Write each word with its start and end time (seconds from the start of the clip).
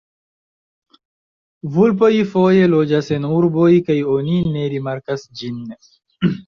Vulpoj 1.75 2.11
foje 2.31 2.65
loĝas 2.73 3.13
en 3.19 3.31
urboj 3.37 3.71
kaj 3.91 4.01
oni 4.19 4.43
ne 4.57 4.69
rimarkas 4.77 5.33
ĝin. 5.41 5.67